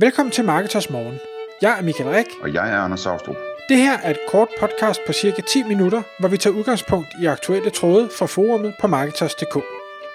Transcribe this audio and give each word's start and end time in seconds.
Velkommen 0.00 0.32
til 0.32 0.44
Marketers 0.44 0.90
Morgen. 0.90 1.18
Jeg 1.62 1.78
er 1.78 1.82
Michael 1.82 2.10
Rik. 2.10 2.26
Og 2.42 2.54
jeg 2.54 2.72
er 2.72 2.78
Anders 2.78 3.00
Saustrup. 3.00 3.36
Det 3.68 3.76
her 3.76 3.98
er 3.98 4.10
et 4.10 4.18
kort 4.28 4.48
podcast 4.60 5.00
på 5.06 5.12
cirka 5.12 5.42
10 5.42 5.62
minutter, 5.62 6.02
hvor 6.20 6.28
vi 6.28 6.36
tager 6.36 6.56
udgangspunkt 6.56 7.08
i 7.22 7.26
aktuelle 7.26 7.70
tråde 7.70 8.08
fra 8.18 8.26
forumet 8.26 8.74
på 8.80 8.86
Marketers.dk. 8.86 9.54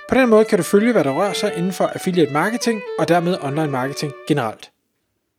På 0.09 0.15
den 0.15 0.29
måde 0.29 0.45
kan 0.45 0.57
du 0.57 0.63
følge, 0.63 0.91
hvad 0.91 1.03
der 1.03 1.11
rører 1.11 1.33
sig 1.33 1.53
inden 1.57 1.71
for 1.71 1.85
affiliate 1.85 2.33
marketing 2.33 2.81
og 2.99 3.07
dermed 3.07 3.37
online 3.41 3.71
marketing 3.71 4.13
generelt. 4.27 4.71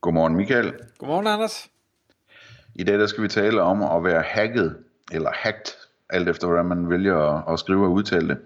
Godmorgen 0.01 0.35
Michael. 0.35 0.73
Godmorgen 0.97 1.27
Anders. 1.27 1.69
I 2.75 2.83
dag 2.83 2.99
der 2.99 3.07
skal 3.07 3.23
vi 3.23 3.27
tale 3.27 3.61
om 3.61 3.83
at 3.83 4.03
være 4.03 4.21
hacket, 4.21 4.77
eller 5.11 5.29
hacked, 5.33 5.73
alt 6.09 6.29
efter 6.29 6.47
hvordan 6.47 6.65
man 6.65 6.89
vælger 6.89 7.17
at, 7.17 7.53
at 7.53 7.59
skrive 7.59 7.85
og 7.85 7.91
udtale 7.91 8.27
det. 8.27 8.37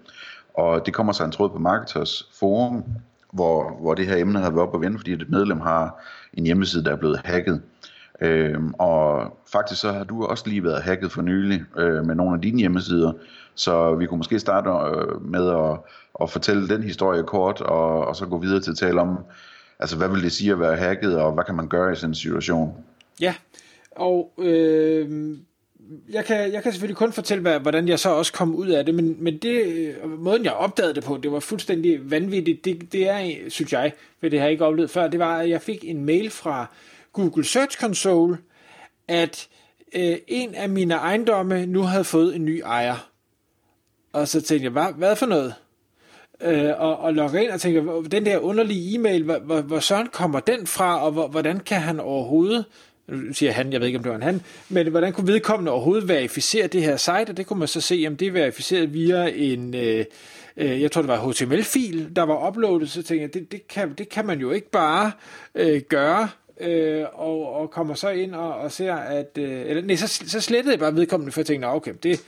Og 0.54 0.86
det 0.86 0.94
kommer 0.94 1.12
sig 1.12 1.24
en 1.24 1.32
tråd 1.32 1.50
på 1.50 1.58
Marketers 1.58 2.30
forum, 2.38 2.84
hvor, 3.32 3.76
hvor 3.80 3.94
det 3.94 4.06
her 4.06 4.16
emne 4.16 4.38
har 4.38 4.50
været 4.50 4.68
op 4.68 4.74
at 4.74 4.80
vende, 4.80 4.98
fordi 4.98 5.12
et 5.12 5.30
medlem 5.30 5.60
har 5.60 6.02
en 6.34 6.44
hjemmeside, 6.44 6.84
der 6.84 6.92
er 6.92 6.96
blevet 6.96 7.20
hacket. 7.24 7.62
Øhm, 8.20 8.74
og 8.78 9.36
faktisk 9.52 9.80
så 9.80 9.92
har 9.92 10.04
du 10.04 10.24
også 10.24 10.44
lige 10.46 10.64
været 10.64 10.82
hacket 10.82 11.12
for 11.12 11.22
nylig 11.22 11.64
øh, 11.76 12.04
med 12.04 12.14
nogle 12.14 12.34
af 12.34 12.40
dine 12.40 12.58
hjemmesider, 12.58 13.12
så 13.54 13.94
vi 13.94 14.06
kunne 14.06 14.18
måske 14.18 14.38
starte 14.38 14.70
øh, 14.70 15.22
med 15.22 15.48
at, 15.48 15.78
at 16.22 16.30
fortælle 16.30 16.68
den 16.68 16.82
historie 16.82 17.22
kort, 17.22 17.60
og, 17.60 18.06
og 18.06 18.16
så 18.16 18.26
gå 18.26 18.38
videre 18.38 18.60
til 18.60 18.70
at 18.70 18.76
tale 18.76 19.00
om, 19.00 19.18
altså 19.78 19.96
hvad 19.96 20.08
vil 20.08 20.22
det 20.22 20.32
sige 20.32 20.52
at 20.52 20.60
være 20.60 20.76
hacket, 20.76 21.18
og 21.18 21.32
hvad 21.32 21.44
kan 21.44 21.54
man 21.54 21.68
gøre 21.68 21.92
i 21.92 21.94
sådan 21.96 22.10
en 22.10 22.14
situation? 22.14 22.74
Ja, 23.20 23.34
og 23.96 24.32
øh, 24.38 25.36
jeg, 26.10 26.24
kan, 26.24 26.52
jeg 26.52 26.62
kan 26.62 26.72
selvfølgelig 26.72 26.96
kun 26.96 27.12
fortælle, 27.12 27.42
hvad, 27.42 27.60
hvordan 27.60 27.88
jeg 27.88 27.98
så 27.98 28.10
også 28.10 28.32
kom 28.32 28.54
ud 28.54 28.68
af 28.68 28.84
det, 28.86 28.94
men, 28.94 29.16
men 29.18 29.38
det, 29.38 29.64
øh, 29.64 30.20
måden 30.20 30.44
jeg 30.44 30.52
opdagede 30.52 30.94
det 30.94 31.04
på, 31.04 31.16
det 31.16 31.32
var 31.32 31.40
fuldstændig 31.40 32.10
vanvittigt. 32.10 32.64
Det, 32.64 32.92
det 32.92 33.08
er, 33.08 33.34
synes 33.48 33.72
jeg, 33.72 33.92
for 34.20 34.28
det 34.28 34.38
har 34.38 34.46
jeg 34.46 34.52
ikke 34.52 34.64
oplevet 34.64 34.90
før, 34.90 35.08
det 35.08 35.20
var, 35.20 35.38
at 35.38 35.50
jeg 35.50 35.62
fik 35.62 35.84
en 35.84 36.04
mail 36.04 36.30
fra 36.30 36.66
Google 37.12 37.44
Search 37.44 37.78
Console, 37.80 38.38
at 39.08 39.48
øh, 39.94 40.16
en 40.26 40.54
af 40.54 40.68
mine 40.68 40.94
ejendomme 40.94 41.66
nu 41.66 41.82
havde 41.82 42.04
fået 42.04 42.36
en 42.36 42.44
ny 42.44 42.60
ejer. 42.64 43.10
Og 44.12 44.28
så 44.28 44.40
tænkte 44.40 44.64
jeg, 44.64 44.72
hvad, 44.72 44.92
hvad 44.96 45.16
for 45.16 45.26
noget? 45.26 45.54
Øh, 46.40 46.70
og, 46.78 46.96
og 46.98 47.14
logger 47.14 47.40
ind 47.40 47.50
og 47.50 47.60
tænker, 47.60 48.02
den 48.02 48.26
der 48.26 48.38
underlige 48.38 48.94
e-mail, 48.94 49.24
hvor, 49.24 49.38
hvor, 49.38 49.60
hvor 49.60 49.80
søren 49.80 50.06
kommer 50.06 50.40
den 50.40 50.66
fra, 50.66 51.04
og 51.04 51.12
hvor, 51.12 51.28
hvordan 51.28 51.60
kan 51.60 51.80
han 51.80 52.00
overhovedet 52.00 52.64
nu 53.10 53.32
siger 53.32 53.52
han, 53.52 53.72
jeg 53.72 53.80
ved 53.80 53.86
ikke 53.86 53.98
om 53.98 54.02
det 54.02 54.10
var 54.10 54.16
en 54.16 54.22
han, 54.22 54.42
men 54.68 54.86
hvordan 54.86 55.12
kunne 55.12 55.26
vedkommende 55.26 55.72
overhovedet 55.72 56.08
verificere 56.08 56.66
det 56.66 56.82
her 56.82 56.96
site, 56.96 57.26
og 57.28 57.36
det 57.36 57.46
kunne 57.46 57.58
man 57.58 57.68
så 57.68 57.80
se, 57.80 58.04
om 58.08 58.16
det 58.16 58.28
er 58.28 58.32
verificeret 58.32 58.94
via 58.94 59.30
en, 59.34 59.74
øh, 59.74 60.04
øh, 60.56 60.82
jeg 60.82 60.92
tror 60.92 61.02
det 61.02 61.08
var 61.08 61.30
HTML-fil, 61.30 62.16
der 62.16 62.22
var 62.22 62.48
uploadet, 62.48 62.90
så 62.90 63.02
tænkte 63.02 63.22
jeg, 63.22 63.34
det, 63.34 63.52
det, 63.52 63.68
kan, 63.68 63.94
det 63.98 64.08
kan 64.08 64.26
man 64.26 64.40
jo 64.40 64.50
ikke 64.50 64.70
bare 64.70 65.12
øh, 65.54 65.80
gøre, 65.88 66.28
øh, 66.60 67.04
og, 67.12 67.54
og 67.54 67.70
kommer 67.70 67.94
så 67.94 68.08
ind 68.08 68.34
og, 68.34 68.54
og 68.54 68.72
ser, 68.72 68.94
at, 68.94 69.38
øh, 69.38 69.62
eller 69.66 69.82
nej, 69.82 69.96
så, 69.96 70.22
så 70.26 70.40
slettede 70.40 70.72
jeg 70.72 70.80
bare 70.80 70.96
vedkommende, 70.96 71.32
for 71.32 71.40
jeg 71.40 71.46
tænkte, 71.46 71.66
okay, 71.66 71.92
det, 72.02 72.24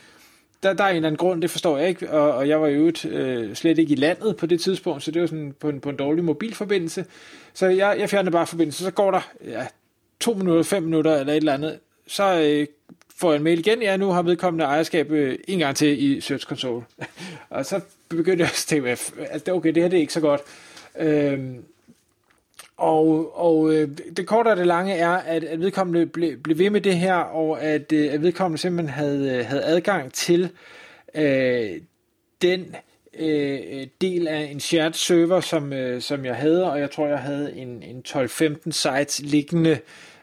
der, 0.62 0.72
der 0.72 0.84
er 0.84 0.88
en 0.88 0.96
eller 0.96 1.08
anden 1.08 1.18
grund, 1.18 1.42
det 1.42 1.50
forstår 1.50 1.78
jeg 1.78 1.88
ikke, 1.88 2.10
og, 2.10 2.32
og 2.32 2.48
jeg 2.48 2.60
var 2.60 2.68
jo 2.68 2.92
øh, 3.08 3.54
slet 3.54 3.78
ikke 3.78 3.92
i 3.92 3.96
landet 3.96 4.36
på 4.36 4.46
det 4.46 4.60
tidspunkt, 4.60 5.02
så 5.02 5.10
det 5.10 5.20
var 5.20 5.26
sådan 5.26 5.54
på 5.60 5.68
en, 5.68 5.80
på 5.80 5.90
en 5.90 5.96
dårlig 5.96 6.24
mobilforbindelse. 6.24 7.04
Så 7.54 7.66
jeg, 7.66 7.96
jeg 7.98 8.10
fjernede 8.10 8.30
bare 8.30 8.46
forbindelsen, 8.46 8.84
så 8.84 8.90
går 8.90 9.10
der 9.10 9.30
ja, 9.46 9.66
to 10.22 10.34
minutter, 10.34 10.62
fem 10.62 10.82
minutter 10.82 11.16
eller 11.16 11.32
et 11.32 11.36
eller 11.36 11.54
andet, 11.54 11.78
så 12.06 12.40
øh, 12.40 12.66
får 13.16 13.30
jeg 13.30 13.36
en 13.36 13.44
mail 13.44 13.58
igen, 13.58 13.82
ja, 13.82 13.96
nu 13.96 14.10
har 14.10 14.22
vedkommende 14.22 14.64
ejerskab 14.64 15.10
øh, 15.10 15.38
en 15.48 15.58
gang 15.58 15.76
til 15.76 16.02
i 16.04 16.20
Search 16.20 16.46
Console. 16.46 16.84
og 17.50 17.66
så 17.66 17.80
begyndte 18.08 18.42
jeg 18.42 18.50
at 18.50 18.64
tænke, 18.66 18.90
at 18.90 19.12
altså, 19.30 19.52
okay, 19.52 19.74
det 19.74 19.82
her 19.82 19.90
det 19.90 19.96
er 19.96 20.00
ikke 20.00 20.12
så 20.12 20.20
godt. 20.20 20.40
Øhm, 20.98 21.64
og, 22.76 23.38
og 23.40 23.74
øh, 23.74 23.88
det 24.16 24.26
korte 24.26 24.48
og 24.48 24.56
det 24.56 24.66
lange 24.66 24.94
er, 24.94 25.10
at, 25.10 25.44
at 25.44 25.60
vedkommende 25.60 26.06
blev, 26.06 26.36
blev 26.36 26.58
ved 26.58 26.70
med 26.70 26.80
det 26.80 26.96
her, 26.96 27.14
og 27.14 27.62
at, 27.62 27.92
øh, 27.92 28.12
at 28.12 28.22
vedkommende 28.22 28.60
simpelthen 28.60 28.94
havde, 28.94 29.38
øh, 29.38 29.46
havde 29.46 29.64
adgang 29.64 30.12
til 30.12 30.50
øh, 31.14 31.70
den 32.42 32.76
Øh, 33.18 33.60
øh, 33.70 33.86
del 34.00 34.28
af 34.28 34.40
en 34.40 34.60
shared 34.60 34.92
server, 34.92 35.40
som, 35.40 35.72
øh, 35.72 36.02
som 36.02 36.24
jeg 36.24 36.36
havde, 36.36 36.70
og 36.72 36.80
jeg 36.80 36.90
tror, 36.90 37.06
jeg 37.06 37.18
havde 37.18 37.56
en, 37.56 37.82
en 37.82 38.02
12-15 38.08 38.70
sites 38.70 39.20
liggende 39.22 39.78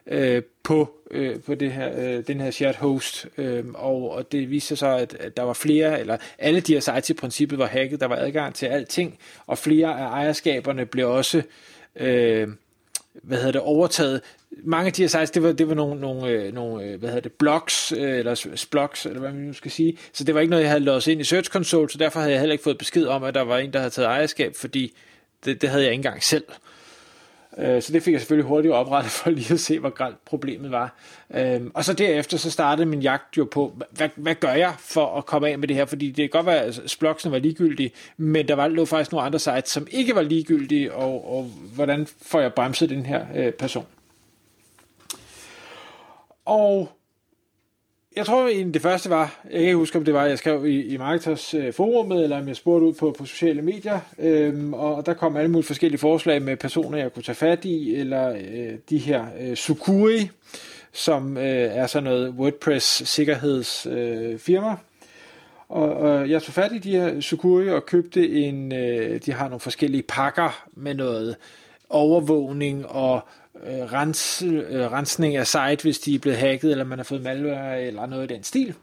øh, 0.07 0.41
på, 0.63 0.91
øh, 1.11 1.39
på 1.39 1.55
det 1.55 1.71
her, 1.71 1.91
øh, 1.97 2.23
den 2.27 2.41
her 2.41 2.51
shared 2.51 2.75
host, 2.75 3.27
øh, 3.37 3.63
og, 3.73 4.11
og 4.11 4.31
det 4.31 4.49
viste 4.49 4.67
sig 4.67 4.77
så, 4.77 4.87
at, 4.87 5.13
at 5.19 5.37
der 5.37 5.43
var 5.43 5.53
flere, 5.53 5.99
eller 5.99 6.17
alle 6.39 6.59
de 6.59 6.73
her 6.73 6.79
sites 6.79 7.09
i 7.09 7.13
princippet 7.13 7.59
var 7.59 7.67
hacket, 7.67 7.99
der 7.99 8.07
var 8.07 8.15
adgang 8.15 8.55
til 8.55 8.65
alting, 8.65 9.17
og 9.47 9.57
flere 9.57 9.99
af 9.99 10.07
ejerskaberne 10.07 10.85
blev 10.85 11.09
også 11.09 11.41
øh, 11.95 12.47
hvad 13.23 13.37
hedder 13.37 13.51
det, 13.51 13.61
overtaget. 13.61 14.21
Mange 14.63 14.87
af 14.87 14.93
de 14.93 15.01
her 15.01 15.07
sites, 15.07 15.31
det 15.31 15.43
var, 15.43 15.51
det 15.51 15.67
var 15.67 15.75
nogle, 15.75 16.01
nogle, 16.01 16.27
øh, 16.27 16.53
nogle 16.53 16.83
øh, 16.83 16.99
hvad 16.99 17.09
hedder 17.09 17.21
det, 17.21 17.31
blogs, 17.31 17.91
øh, 17.91 18.19
eller 18.19 18.55
blogs, 18.71 19.05
eller 19.05 19.19
hvad 19.19 19.31
man 19.31 19.41
nu 19.41 19.53
skal 19.53 19.71
sige. 19.71 19.97
Så 20.13 20.23
det 20.23 20.35
var 20.35 20.41
ikke 20.41 20.51
noget, 20.51 20.63
jeg 20.63 20.71
havde 20.71 20.83
låst 20.83 21.07
ind 21.07 21.21
i 21.21 21.23
Search 21.23 21.49
Console, 21.49 21.89
så 21.89 21.97
derfor 21.97 22.19
havde 22.19 22.31
jeg 22.31 22.39
heller 22.39 22.53
ikke 22.53 22.63
fået 22.63 22.77
besked 22.77 23.05
om, 23.05 23.23
at 23.23 23.33
der 23.33 23.41
var 23.41 23.57
en, 23.57 23.73
der 23.73 23.79
havde 23.79 23.93
taget 23.93 24.07
ejerskab, 24.07 24.55
fordi 24.55 24.93
det, 25.45 25.61
det 25.61 25.69
havde 25.69 25.83
jeg 25.83 25.91
ikke 25.91 25.99
engang 25.99 26.23
selv. 26.23 26.43
Øh, 26.49 26.55
Øh, 27.59 27.81
så 27.81 27.93
det 27.93 28.03
fik 28.03 28.11
jeg 28.11 28.21
selvfølgelig 28.21 28.47
hurtigt 28.47 28.73
oprettet 28.73 29.11
for 29.19 29.29
lige 29.29 29.53
at 29.53 29.59
se, 29.59 29.79
hvor 29.79 29.89
gralt 29.89 30.25
problemet 30.25 30.71
var. 30.71 30.95
Øh, 31.33 31.61
og 31.73 31.85
så 31.85 31.93
derefter 31.93 32.37
så 32.37 32.51
startede 32.51 32.85
min 32.85 33.01
jagt 33.01 33.37
jo 33.37 33.47
på, 33.51 33.73
hvad, 33.91 34.09
hvad 34.15 34.35
gør 34.35 34.53
jeg 34.53 34.73
for 34.79 35.17
at 35.17 35.25
komme 35.25 35.49
af 35.49 35.59
med 35.59 35.67
det 35.67 35.75
her? 35.75 35.85
Fordi 35.85 36.07
det 36.07 36.15
kan 36.15 36.29
godt 36.29 36.45
være, 36.45 36.61
at 36.61 36.81
Sploksen 36.85 37.31
var 37.31 37.39
ligegyldig, 37.39 37.91
men 38.17 38.47
der 38.47 38.55
var 38.55 38.67
lå 38.67 38.85
faktisk 38.85 39.11
nogle 39.11 39.25
andre 39.25 39.39
sites, 39.39 39.69
som 39.69 39.87
ikke 39.91 40.15
var 40.15 40.21
ligegyldige, 40.21 40.93
og, 40.93 41.37
og 41.37 41.43
hvordan 41.75 42.07
får 42.21 42.39
jeg 42.39 42.53
bremset 42.53 42.89
den 42.89 43.05
her 43.05 43.25
øh, 43.35 43.53
person? 43.53 43.85
Og 46.45 46.98
jeg 48.15 48.25
tror 48.25 48.47
egentlig 48.47 48.73
det 48.73 48.81
første 48.81 49.09
var, 49.09 49.39
jeg 49.43 49.51
kan 49.51 49.61
ikke 49.61 49.75
huske 49.75 49.97
om 49.97 50.05
det 50.05 50.13
var, 50.13 50.25
jeg 50.25 50.37
skrev 50.37 50.65
i, 50.65 50.81
i 50.81 50.97
Marketers 50.97 51.53
øh, 51.53 51.73
forumet, 51.73 52.23
eller 52.23 52.39
om 52.39 52.47
jeg 52.47 52.55
spurgte 52.55 52.85
ud 52.85 52.93
på, 52.93 53.15
på 53.17 53.25
sociale 53.25 53.61
medier, 53.61 53.99
øhm, 54.19 54.73
og 54.73 55.05
der 55.05 55.13
kom 55.13 55.37
alle 55.37 55.51
mulige 55.51 55.67
forskellige 55.67 55.99
forslag 55.99 56.41
med 56.41 56.57
personer, 56.57 56.97
jeg 56.97 57.13
kunne 57.13 57.23
tage 57.23 57.35
fat 57.35 57.65
i, 57.65 57.95
eller 57.95 58.29
øh, 58.29 58.73
de 58.89 58.97
her 58.97 59.25
øh, 59.39 59.55
Sukuri, 59.55 60.29
som 60.91 61.37
øh, 61.37 61.43
er 61.43 61.87
sådan 61.87 62.03
noget 62.03 62.29
WordPress 62.29 63.09
sikkerhedsfirma. 63.09 64.31
Øh, 64.31 64.39
firma. 64.39 64.75
og, 65.69 65.93
og 65.93 66.29
jeg 66.29 66.43
tog 66.43 66.53
fat 66.53 66.71
i 66.71 66.77
de 66.77 66.91
her 66.91 67.21
Sukuri 67.21 67.69
og 67.69 67.85
købte 67.85 68.29
en, 68.29 68.73
øh, 68.73 69.19
de 69.25 69.33
har 69.33 69.45
nogle 69.45 69.59
forskellige 69.59 70.03
pakker 70.03 70.65
med 70.73 70.93
noget 70.93 71.35
overvågning 71.89 72.87
og 72.87 73.21
øh, 73.63 73.93
rens, 73.93 74.41
øh, 74.41 74.91
rensning 74.91 75.35
af 75.35 75.47
site, 75.47 75.81
hvis 75.81 75.99
de 75.99 76.15
er 76.15 76.19
blevet 76.19 76.37
hacket, 76.37 76.71
eller 76.71 76.83
man 76.83 76.99
har 76.99 77.03
fået 77.03 77.21
malware, 77.21 77.83
eller 77.83 78.05
noget 78.05 78.31
i 78.31 78.33
den 78.33 78.43
stil. 78.43 78.75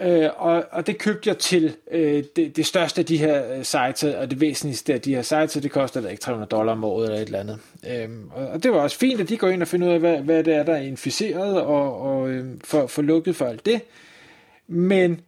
Øh, 0.00 0.28
og, 0.36 0.64
og 0.70 0.86
det 0.86 0.98
købte 0.98 1.28
jeg 1.28 1.38
til 1.38 1.76
øh, 1.90 2.24
det, 2.36 2.56
det 2.56 2.66
største 2.66 3.00
af 3.00 3.06
de 3.06 3.16
her 3.16 3.56
øh, 3.56 3.64
sites, 3.64 4.04
og 4.04 4.30
det 4.30 4.40
væsentligste 4.40 4.94
af 4.94 5.00
de 5.00 5.14
her 5.14 5.22
sites, 5.22 5.52
det 5.52 5.70
koster 5.70 6.08
ikke 6.08 6.20
300 6.20 6.48
dollar 6.48 6.72
om 6.72 6.84
året 6.84 7.04
eller 7.04 7.18
et 7.18 7.26
eller 7.26 7.40
andet. 7.40 7.58
Øh, 7.90 8.08
og, 8.30 8.48
og 8.48 8.62
det 8.62 8.72
var 8.72 8.78
også 8.78 8.98
fint, 8.98 9.20
at 9.20 9.28
de 9.28 9.36
går 9.36 9.48
ind 9.48 9.62
og 9.62 9.68
finder 9.68 9.88
ud 9.88 9.92
af, 9.92 10.00
hvad, 10.00 10.18
hvad 10.18 10.44
det 10.44 10.54
er, 10.54 10.62
der 10.62 10.72
er 10.72 10.82
inficeret, 10.82 11.60
og, 11.60 12.00
og 12.00 12.30
øh, 12.30 12.44
får 12.64 12.86
for 12.86 13.02
lukket 13.02 13.36
for 13.36 13.46
alt 13.46 13.66
det. 13.66 13.80
Men 14.66 15.20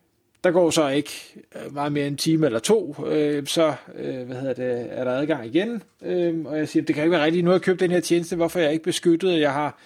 der 0.45 0.51
går 0.51 0.71
så 0.71 0.89
ikke 0.89 1.11
øh, 1.55 1.75
meget 1.75 1.93
mere 1.93 2.07
end 2.07 2.15
en 2.15 2.19
time 2.19 2.47
eller 2.47 2.59
to, 2.59 2.97
øh, 3.07 3.47
så 3.47 3.75
øh, 3.95 4.27
hvad 4.27 4.37
hedder 4.37 4.55
det, 4.55 4.87
er 4.91 5.05
der 5.05 5.13
adgang 5.13 5.47
igen. 5.47 5.83
Øh, 6.03 6.45
og 6.45 6.59
jeg 6.59 6.69
siger, 6.69 6.85
det 6.85 6.95
kan 6.95 7.05
ikke 7.05 7.13
være 7.13 7.25
rigtigt, 7.25 7.45
nu 7.45 7.51
har 7.51 7.55
jeg 7.55 7.63
købt 7.63 7.81
den 7.81 7.91
her 7.91 8.01
tjeneste, 8.01 8.37
hvorfor 8.37 8.59
er 8.59 8.63
jeg 8.63 8.73
ikke 8.73 8.85
beskyttet? 8.85 9.41
Jeg 9.41 9.53
har 9.53 9.79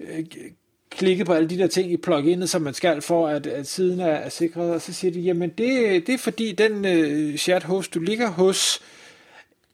øh, 0.00 0.24
klikket 0.90 1.26
på 1.26 1.32
alle 1.32 1.48
de 1.48 1.58
der 1.58 1.66
ting 1.66 1.92
i 1.92 1.96
pluginet, 1.96 2.50
som 2.50 2.62
man 2.62 2.74
skal 2.74 3.02
for, 3.02 3.28
at, 3.28 3.46
at 3.46 3.66
siden 3.66 4.00
er, 4.00 4.06
er 4.06 4.28
sikret. 4.28 4.70
Og 4.70 4.80
så 4.80 4.92
siger 4.92 5.12
de, 5.12 5.20
jamen 5.20 5.50
det, 5.50 6.06
det 6.06 6.14
er 6.14 6.18
fordi 6.18 6.52
den 6.52 6.84
øh, 6.84 7.36
shared 7.36 7.62
host, 7.62 7.94
du 7.94 8.00
ligger 8.00 8.30
hos, 8.30 8.80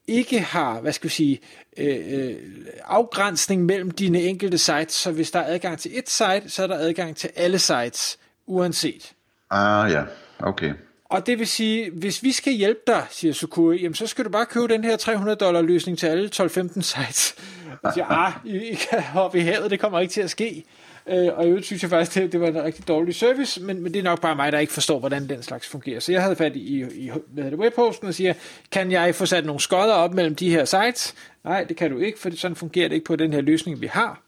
ikke 0.06 0.40
har, 0.40 0.80
hvad 0.80 0.92
skal 0.92 1.08
vi 1.08 1.14
sige, 1.14 1.40
øh, 1.76 1.98
øh, 2.08 2.36
afgrænsning 2.84 3.64
mellem 3.64 3.90
dine 3.90 4.22
enkelte 4.22 4.58
sites, 4.58 4.92
så 4.94 5.12
hvis 5.12 5.30
der 5.30 5.38
er 5.38 5.54
adgang 5.54 5.78
til 5.78 5.98
et 5.98 6.10
site, 6.10 6.42
så 6.46 6.62
er 6.62 6.66
der 6.66 6.78
adgang 6.78 7.16
til 7.16 7.30
alle 7.36 7.58
sites, 7.58 8.18
uanset. 8.46 9.12
Ah 9.50 9.90
ja, 9.90 10.02
okay. 10.38 10.72
Og 11.04 11.26
det 11.26 11.38
vil 11.38 11.46
sige, 11.46 11.90
hvis 11.90 12.22
vi 12.22 12.32
skal 12.32 12.52
hjælpe 12.52 12.80
dig, 12.86 13.06
siger 13.10 13.34
Sukui, 13.34 13.82
jamen 13.82 13.94
så 13.94 14.06
skal 14.06 14.24
du 14.24 14.30
bare 14.30 14.46
købe 14.46 14.68
den 14.68 14.84
her 14.84 14.96
300 14.96 15.36
dollar 15.36 15.62
løsning 15.62 15.98
til 15.98 16.06
alle 16.06 16.30
12-15 16.36 16.80
sites. 16.80 17.34
Og 17.82 17.92
siger, 17.92 18.06
ah, 18.06 18.32
I, 18.44 18.56
I 18.56 18.74
kan 18.74 19.02
hoppe 19.02 19.38
i 19.38 19.40
havet, 19.40 19.70
det 19.70 19.80
kommer 19.80 20.00
ikke 20.00 20.12
til 20.12 20.20
at 20.20 20.30
ske. 20.30 20.64
Øh, 21.06 21.28
og 21.34 21.44
i 21.44 21.48
øvrigt 21.48 21.66
synes 21.66 21.82
jeg 21.82 21.90
faktisk, 21.90 22.14
det, 22.14 22.32
det 22.32 22.40
var 22.40 22.46
en 22.48 22.64
rigtig 22.64 22.88
dårlig 22.88 23.14
service, 23.14 23.62
men, 23.62 23.82
men 23.82 23.94
det 23.94 23.98
er 23.98 24.02
nok 24.02 24.20
bare 24.20 24.36
mig, 24.36 24.52
der 24.52 24.58
ikke 24.58 24.72
forstår, 24.72 24.98
hvordan 24.98 25.28
den 25.28 25.42
slags 25.42 25.68
fungerer. 25.68 26.00
Så 26.00 26.12
jeg 26.12 26.22
havde 26.22 26.36
fat 26.36 26.56
i, 26.56 26.82
i 26.82 27.10
hvad 27.32 27.44
det, 27.44 27.54
webhosten 27.54 28.08
og 28.08 28.14
siger, 28.14 28.34
kan 28.70 28.92
jeg 28.92 29.14
få 29.14 29.26
sat 29.26 29.44
nogle 29.44 29.60
skodder 29.60 29.94
op 29.94 30.14
mellem 30.14 30.34
de 30.34 30.50
her 30.50 30.64
sites? 30.64 31.14
Nej, 31.44 31.64
det 31.64 31.76
kan 31.76 31.90
du 31.90 31.98
ikke, 31.98 32.18
for 32.18 32.30
sådan 32.36 32.56
fungerer 32.56 32.88
det 32.88 32.94
ikke 32.94 33.06
på 33.06 33.16
den 33.16 33.32
her 33.32 33.40
løsning, 33.40 33.80
vi 33.80 33.86
har. 33.86 34.22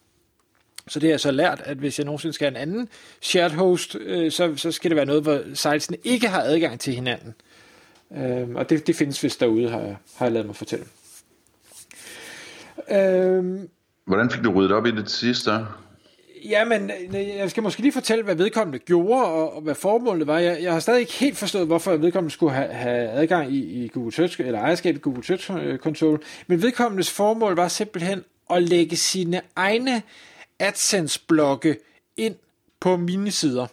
Så 0.89 1.01
det 1.01 1.09
har 1.09 1.13
jeg 1.13 1.21
så 1.21 1.31
lært, 1.31 1.63
at 1.65 1.77
hvis 1.77 1.99
jeg 1.99 2.05
nogensinde 2.05 2.33
skal 2.33 2.45
have 2.47 2.63
en 2.63 2.69
anden 2.69 2.89
shared 3.21 3.51
host, 3.51 3.97
øh, 4.01 4.33
så, 4.33 4.57
så 4.57 4.73
skal 4.73 4.91
det 4.91 4.97
være 4.97 5.07
noget, 5.07 5.23
hvor 5.23 5.41
sitesene 5.55 5.97
ikke 6.05 6.29
har 6.29 6.43
adgang 6.43 6.81
til 6.81 6.95
hinanden. 6.95 7.35
Øh, 8.17 8.49
og 8.55 8.71
det, 8.71 8.87
det 8.87 8.97
findes 8.97 9.23
vist 9.23 9.41
derude, 9.41 9.71
har 9.71 9.81
jeg, 9.81 9.97
har 10.17 10.27
jeg 10.27 10.33
lavet 10.33 10.47
mig 10.47 10.57
fortælle. 10.57 10.85
Øhm, 12.91 13.69
Hvordan 14.05 14.31
fik 14.31 14.45
du 14.45 14.53
ryddet 14.53 14.73
op 14.73 14.87
i 14.87 14.91
det 14.91 15.11
sidste? 15.11 15.51
Jamen, 16.45 16.91
jeg 17.13 17.51
skal 17.51 17.63
måske 17.63 17.81
lige 17.81 17.93
fortælle, 17.93 18.25
hvad 18.25 18.35
vedkommende 18.35 18.79
gjorde, 18.79 19.25
og, 19.25 19.57
og 19.57 19.63
hvad 19.63 19.75
formålet 19.75 20.27
var. 20.27 20.39
Jeg, 20.39 20.63
jeg 20.63 20.73
har 20.73 20.81
stadig 20.81 21.01
ikke 21.01 21.13
helt 21.13 21.37
forstået, 21.37 21.67
hvorfor 21.67 21.97
vedkommende 21.97 22.35
skulle 22.35 22.55
have, 22.55 22.69
have 22.69 23.09
adgang 23.09 23.53
i, 23.53 23.85
i 23.85 23.89
Google 23.89 24.13
Search, 24.13 24.41
eller 24.41 24.61
ejerskab 24.61 24.97
i 24.97 24.99
Google 24.99 25.25
Search 25.25 25.77
Console. 25.77 26.19
Men 26.47 26.63
vedkommendes 26.63 27.11
formål 27.11 27.57
var 27.57 27.69
simpelthen 27.69 28.25
at 28.51 28.63
lægge 28.63 28.97
sine 28.97 29.41
egne 29.57 30.03
AdSense-blokke 30.63 31.77
ind 32.17 32.35
på 32.81 32.97
mine 32.97 33.31
sider. 33.31 33.67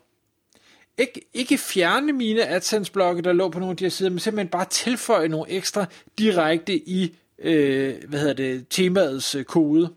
Ikke, 0.97 1.21
ikke 1.33 1.57
fjerne 1.57 2.13
mine 2.13 2.47
AdSense-blokke, 2.47 3.21
der 3.21 3.33
lå 3.33 3.49
på 3.49 3.59
nogle 3.59 3.71
af 3.71 3.77
de 3.77 3.83
her 3.83 3.89
sider, 3.89 4.09
men 4.09 4.19
simpelthen 4.19 4.47
bare 4.47 4.65
tilføje 4.69 5.27
nogle 5.27 5.51
ekstra 5.51 5.85
direkte 6.17 6.73
i 6.75 7.15
øh, 7.39 7.95
hvad 8.07 8.19
hedder 8.19 8.33
det, 8.33 8.65
temaets 8.69 9.35
øh, 9.35 9.43
kode. 9.43 9.89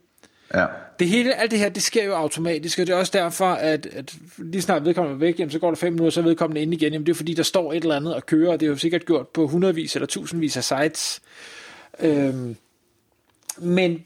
Ja. 0.55 0.67
Det 0.99 1.09
hele, 1.09 1.35
alt 1.35 1.51
det 1.51 1.59
her, 1.59 1.69
det 1.69 1.83
sker 1.83 2.05
jo 2.05 2.15
automatisk, 2.15 2.79
og 2.79 2.87
det 2.87 2.93
er 2.93 2.97
også 2.97 3.13
derfor, 3.15 3.47
at, 3.47 3.87
at 3.87 4.15
lige 4.39 4.63
snart 4.63 4.85
vedkommende 4.85 5.15
er 5.15 5.19
væk, 5.19 5.39
jamen, 5.39 5.51
så 5.51 5.59
går 5.59 5.71
der 5.71 5.77
fem 5.77 5.93
minutter, 5.93 6.11
så 6.11 6.21
er 6.21 6.25
vedkommende 6.25 6.61
ind 6.61 6.75
igen. 6.75 6.93
Jamen, 6.93 7.07
det 7.07 7.13
er 7.13 7.17
fordi, 7.17 7.35
der 7.35 7.43
står 7.43 7.73
et 7.73 7.83
eller 7.83 7.97
andet 7.97 8.15
og 8.15 8.27
kører, 8.27 8.53
og 8.53 8.61
det 8.61 8.67
er 8.67 8.71
jo 8.71 8.77
sikkert 8.77 9.07
gjort 9.07 9.29
på 9.29 9.47
hundredvis 9.47 9.97
eller 9.97 10.07
tusindvis 10.07 10.57
af 10.57 10.65
sites. 10.65 11.23
Øhm, 12.01 12.57
men 13.59 14.05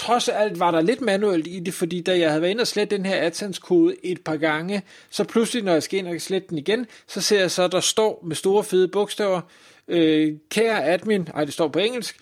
trods 0.00 0.28
alt 0.28 0.60
var 0.60 0.70
der 0.70 0.80
lidt 0.80 1.00
manuelt 1.00 1.46
i 1.46 1.60
det, 1.60 1.74
fordi 1.74 2.00
da 2.00 2.18
jeg 2.18 2.28
havde 2.28 2.42
været 2.42 2.50
inde 2.50 2.60
og 2.60 2.66
slet 2.66 2.90
den 2.90 3.06
her 3.06 3.26
AdSense-kode 3.26 3.96
et 4.02 4.20
par 4.20 4.36
gange, 4.36 4.82
så 5.10 5.24
pludselig, 5.24 5.64
når 5.64 5.72
jeg 5.72 5.82
skal 5.82 5.98
ind 5.98 6.08
og 6.08 6.20
slette 6.20 6.48
den 6.48 6.58
igen, 6.58 6.86
så 7.06 7.20
ser 7.20 7.40
jeg 7.40 7.50
så, 7.50 7.68
der 7.68 7.80
står 7.80 8.22
med 8.26 8.36
store 8.36 8.64
fede 8.64 8.88
bogstaver, 8.88 9.40
øh, 9.88 10.34
kære 10.50 10.84
admin, 10.84 11.28
ej 11.34 11.44
det 11.44 11.54
står 11.54 11.68
på 11.68 11.78
engelsk, 11.78 12.16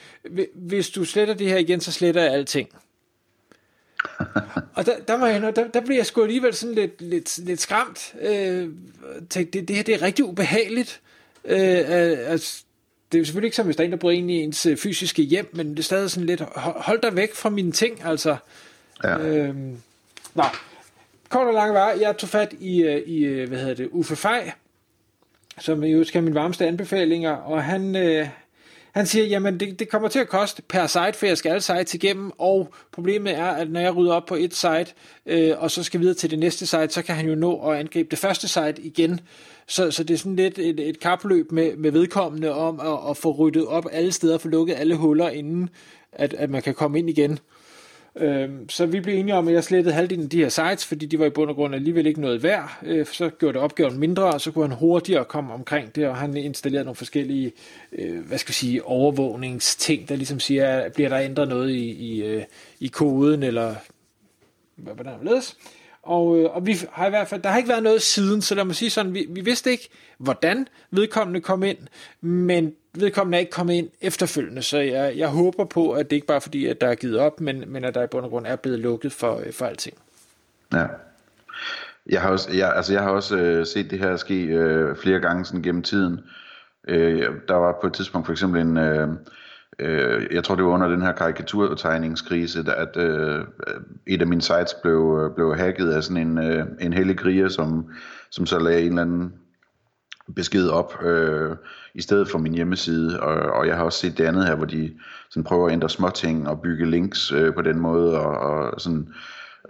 hvis 0.54 0.90
du 0.90 1.04
sletter 1.04 1.34
det 1.34 1.48
her 1.48 1.56
igen, 1.56 1.80
så 1.80 1.92
sletter 1.92 2.22
jeg 2.22 2.32
alting. 2.32 2.68
og 4.76 4.86
der, 4.86 4.98
der, 5.08 5.14
var 5.14 5.26
jeg, 5.26 5.56
der, 5.56 5.68
der 5.68 5.80
blev 5.80 5.96
jeg 5.96 6.06
sgu 6.06 6.22
alligevel 6.22 6.54
sådan 6.54 6.74
lidt, 6.74 7.02
lidt, 7.02 7.38
lidt 7.38 7.60
skræmt. 7.60 8.14
Øh, 8.20 8.68
tænkte, 9.30 9.58
det, 9.58 9.68
det 9.68 9.76
her 9.76 9.82
det 9.82 9.94
er 9.94 10.02
rigtig 10.02 10.24
ubehageligt. 10.24 11.00
Øh, 11.44 11.84
altså, 12.30 12.64
det 13.12 13.18
er 13.18 13.20
jo 13.20 13.24
selvfølgelig 13.24 13.46
ikke 13.46 13.56
som, 13.56 13.66
hvis 13.66 13.76
der 13.76 13.82
er 13.82 13.86
en, 13.86 13.92
der 13.92 13.98
bryder 13.98 14.18
ind 14.18 14.30
i 14.30 14.34
ens 14.34 14.66
øh, 14.66 14.76
fysiske 14.76 15.22
hjem, 15.22 15.50
men 15.52 15.70
det 15.70 15.78
er 15.78 15.82
stadig 15.82 16.10
sådan 16.10 16.26
lidt, 16.26 16.42
hold 16.56 17.02
dig 17.02 17.16
væk 17.16 17.34
fra 17.34 17.48
mine 17.50 17.72
ting, 17.72 18.04
altså. 18.04 18.36
Ja. 19.04 19.18
Øh, 19.18 19.54
nå, 20.34 20.44
kort 21.28 21.46
og 21.46 21.54
lang 21.54 21.74
var, 21.74 21.90
jeg 21.90 22.16
tog 22.16 22.28
fat 22.28 22.54
i, 22.60 22.82
øh, 22.82 23.02
i 23.06 23.24
øh, 23.24 23.48
hvad 23.48 23.58
hedder 23.58 23.74
det, 23.74 23.88
Uffe 23.90 24.16
Fej, 24.16 24.52
som 25.58 25.84
jo 25.84 26.04
skal 26.04 26.18
have 26.18 26.24
mine 26.24 26.34
varmeste 26.34 26.66
anbefalinger, 26.66 27.32
og 27.32 27.64
han, 27.64 27.96
øh, 27.96 28.28
han 28.98 29.06
siger, 29.06 29.24
jamen 29.24 29.60
det, 29.60 29.78
det 29.78 29.88
kommer 29.88 30.08
til 30.08 30.18
at 30.18 30.28
koste 30.28 30.62
per 30.62 30.86
site, 30.86 31.12
for 31.14 31.26
jeg 31.26 31.38
skal 31.38 31.50
alle 31.50 31.60
sites 31.60 31.94
igennem, 31.94 32.32
og 32.38 32.74
problemet 32.92 33.34
er, 33.34 33.44
at 33.44 33.70
når 33.70 33.80
jeg 33.80 33.96
rydder 33.96 34.12
op 34.12 34.26
på 34.26 34.34
et 34.34 34.54
site, 34.54 34.86
øh, 35.26 35.52
og 35.58 35.70
så 35.70 35.82
skal 35.82 36.00
videre 36.00 36.14
til 36.14 36.30
det 36.30 36.38
næste 36.38 36.66
site, 36.66 36.88
så 36.88 37.02
kan 37.02 37.14
han 37.14 37.28
jo 37.28 37.34
nå 37.34 37.70
at 37.70 37.78
angribe 37.78 38.10
det 38.10 38.18
første 38.18 38.48
site 38.48 38.82
igen. 38.82 39.20
Så, 39.66 39.90
så 39.90 40.04
det 40.04 40.14
er 40.14 40.18
sådan 40.18 40.36
lidt 40.36 40.58
et, 40.58 40.80
et 40.80 41.00
kapløb 41.00 41.52
med, 41.52 41.76
med 41.76 41.90
vedkommende 41.90 42.54
om 42.54 42.80
at, 42.80 43.10
at 43.10 43.16
få 43.16 43.30
ryddet 43.30 43.66
op 43.66 43.86
alle 43.92 44.12
steder, 44.12 44.38
få 44.38 44.48
lukket 44.48 44.74
alle 44.74 44.94
huller, 44.94 45.28
inden 45.28 45.70
at, 46.12 46.34
at 46.34 46.50
man 46.50 46.62
kan 46.62 46.74
komme 46.74 46.98
ind 46.98 47.10
igen. 47.10 47.38
Øhm, 48.16 48.68
så 48.68 48.86
vi 48.86 49.00
blev 49.00 49.18
enige 49.18 49.34
om, 49.34 49.48
at 49.48 49.54
jeg 49.54 49.64
slettede 49.64 49.94
halvdelen 49.94 50.24
af 50.24 50.30
de 50.30 50.38
her 50.38 50.48
sites, 50.48 50.86
fordi 50.86 51.06
de 51.06 51.18
var 51.18 51.26
i 51.26 51.30
bund 51.30 51.50
og 51.50 51.56
grund 51.56 51.74
alligevel 51.74 52.06
ikke 52.06 52.20
noget 52.20 52.42
værd. 52.42 52.78
Øh, 52.82 53.06
så 53.06 53.30
gjorde 53.30 53.54
det 53.54 53.62
opgaven 53.62 53.98
mindre, 53.98 54.24
og 54.24 54.40
så 54.40 54.50
kunne 54.50 54.68
han 54.68 54.76
hurtigere 54.76 55.24
komme 55.24 55.52
omkring 55.54 55.94
det, 55.94 56.08
og 56.08 56.16
han 56.16 56.36
installerede 56.36 56.84
nogle 56.84 56.96
forskellige, 56.96 57.52
øh, 57.92 58.26
hvad 58.26 58.38
skal 58.38 58.48
vi 58.48 58.54
sige, 58.54 58.84
overvågningsting, 58.84 60.08
der 60.08 60.16
ligesom 60.16 60.40
siger, 60.40 60.88
bliver 60.88 61.08
der 61.08 61.18
ændret 61.18 61.48
noget 61.48 61.70
i, 61.70 61.90
i, 61.90 62.24
øh, 62.24 62.42
i 62.80 62.86
koden, 62.86 63.42
eller 63.42 63.74
hvordan 64.76 65.12
det 65.12 65.24
ledes. 65.24 65.56
Og, 66.02 66.38
øh, 66.38 66.56
og 66.56 66.66
vi 66.66 66.76
har 66.92 67.06
i 67.06 67.10
hvert 67.10 67.28
fald, 67.28 67.42
der 67.42 67.48
har 67.48 67.56
ikke 67.56 67.68
været 67.68 67.82
noget 67.82 68.02
siden, 68.02 68.42
så 68.42 68.54
lad 68.54 68.64
mig 68.64 68.74
sige 68.74 68.90
sådan, 68.90 69.14
vi, 69.14 69.26
vi 69.28 69.40
vidste 69.40 69.70
ikke, 69.70 69.88
hvordan 70.18 70.68
vedkommende 70.90 71.40
kom 71.40 71.62
ind, 71.62 71.78
men 72.20 72.72
vedkommende 73.00 73.36
er 73.36 73.40
ikke 73.40 73.52
kommet 73.52 73.74
ind 73.74 73.88
efterfølgende, 74.00 74.62
så 74.62 74.78
jeg, 74.78 75.12
jeg 75.16 75.28
håber 75.28 75.64
på, 75.64 75.92
at 75.92 76.10
det 76.10 76.16
ikke 76.16 76.26
bare 76.26 76.36
er 76.36 76.40
fordi, 76.40 76.66
at 76.66 76.80
der 76.80 76.88
er 76.88 76.94
givet 76.94 77.18
op, 77.18 77.40
men, 77.40 77.64
men 77.66 77.84
at 77.84 77.94
der 77.94 78.02
i 78.02 78.06
bund 78.06 78.24
og 78.24 78.30
grund 78.30 78.46
er 78.46 78.56
blevet 78.56 78.78
lukket 78.78 79.12
for, 79.12 79.36
øh, 79.46 79.52
for 79.52 79.66
alting. 79.66 79.96
Ja. 80.72 80.86
Jeg 82.10 82.22
har 82.22 82.30
også, 82.30 82.52
jeg, 82.52 82.72
altså 82.76 82.92
jeg 82.92 83.02
har 83.02 83.10
også 83.10 83.36
øh, 83.36 83.66
set 83.66 83.90
det 83.90 83.98
her 83.98 84.16
ske 84.16 84.44
øh, 84.44 84.96
flere 84.96 85.20
gange 85.20 85.44
sådan 85.44 85.62
gennem 85.62 85.82
tiden. 85.82 86.20
Øh, 86.88 87.26
der 87.48 87.54
var 87.54 87.78
på 87.80 87.86
et 87.86 87.92
tidspunkt 87.92 88.26
for 88.26 88.32
eksempel 88.32 88.60
en, 88.60 88.76
øh, 88.76 89.08
øh, 89.78 90.34
jeg 90.34 90.44
tror 90.44 90.54
det 90.54 90.64
var 90.64 90.70
under 90.70 90.88
den 90.88 91.02
her 91.02 91.12
karikaturtegningskrise, 91.12 92.64
at 92.76 92.96
øh, 92.96 93.44
et 94.06 94.20
af 94.20 94.26
mine 94.26 94.42
sites 94.42 94.74
blev, 94.82 95.20
øh, 95.22 95.34
blev 95.34 95.56
hacket 95.56 95.90
af 95.90 96.02
sådan 96.02 96.26
en, 96.28 96.38
øh, 96.38 96.66
en 96.80 96.92
hellig 96.92 97.16
kriger, 97.16 97.48
som, 97.48 97.90
som 98.30 98.46
så 98.46 98.58
lagde 98.58 98.80
en 98.80 98.88
eller 98.88 99.02
anden 99.02 99.32
besked 100.36 100.68
op 100.68 101.04
øh, 101.04 101.56
i 101.94 102.02
stedet 102.02 102.28
for 102.28 102.38
min 102.38 102.54
hjemmeside, 102.54 103.20
og, 103.20 103.34
og 103.34 103.66
jeg 103.66 103.76
har 103.76 103.84
også 103.84 103.98
set 103.98 104.18
det 104.18 104.24
andet 104.24 104.46
her, 104.46 104.54
hvor 104.54 104.66
de 104.66 104.92
sådan 105.30 105.44
prøver 105.44 105.66
at 105.66 105.72
ændre 105.72 105.90
småting 105.90 106.48
og 106.48 106.62
bygge 106.62 106.90
links 106.90 107.32
øh, 107.32 107.54
på 107.54 107.62
den 107.62 107.80
måde, 107.80 108.20
og, 108.20 108.36
og 108.38 108.80
sådan 108.80 109.08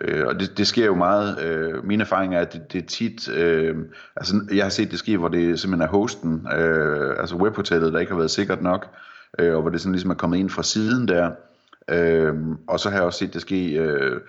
Øh, 0.00 0.26
og 0.26 0.40
det, 0.40 0.58
det 0.58 0.66
sker 0.66 0.86
jo 0.86 0.94
meget. 0.94 1.42
Øh, 1.42 1.84
min 1.84 2.00
erfaring 2.00 2.34
er, 2.34 2.40
at 2.40 2.52
det, 2.52 2.72
det 2.72 2.82
er 2.82 2.86
tit... 2.86 3.28
Øh, 3.28 3.76
altså, 4.16 4.40
jeg 4.52 4.64
har 4.64 4.70
set 4.70 4.90
det 4.90 4.98
ske, 4.98 5.16
hvor 5.16 5.28
det 5.28 5.60
simpelthen 5.60 5.88
er 5.88 5.92
hosten, 5.92 6.46
øh, 6.58 7.14
altså 7.18 7.36
webhotellet, 7.36 7.92
der 7.92 7.98
ikke 7.98 8.12
har 8.12 8.18
været 8.18 8.30
sikkert 8.30 8.62
nok, 8.62 8.86
øh, 9.38 9.54
og 9.54 9.60
hvor 9.62 9.70
det 9.70 9.80
sådan 9.80 9.92
ligesom 9.92 10.10
er 10.10 10.14
kommet 10.14 10.38
ind 10.38 10.50
fra 10.50 10.62
siden 10.62 11.08
der. 11.08 11.30
Øh, 11.90 12.34
og 12.68 12.80
så 12.80 12.90
har 12.90 12.96
jeg 12.96 13.04
også 13.04 13.18
set 13.18 13.34
det 13.34 13.42
ske 13.42 13.72
øh, 13.72 14.20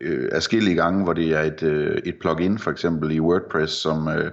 øh, 0.00 0.28
afskillige 0.32 0.76
gange, 0.76 1.04
hvor 1.04 1.12
det 1.12 1.32
er 1.32 1.42
et, 1.42 1.62
øh, 1.62 1.98
et 2.04 2.16
plugin, 2.20 2.58
for 2.58 2.70
eksempel 2.70 3.10
i 3.10 3.20
WordPress, 3.20 3.72
som 3.72 4.08
øh, 4.08 4.30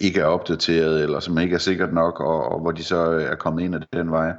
ikke 0.00 0.20
er 0.20 0.24
opdateret, 0.24 1.02
eller 1.02 1.20
som 1.20 1.38
ikke 1.38 1.54
er 1.54 1.58
sikkert 1.58 1.92
nok, 1.92 2.20
og, 2.20 2.52
og 2.52 2.60
hvor 2.60 2.70
de 2.70 2.84
så 2.84 3.12
øh, 3.12 3.22
er 3.22 3.34
kommet 3.34 3.62
ind 3.62 3.74
ad 3.74 3.80
den 3.92 4.10
vej. 4.10 4.32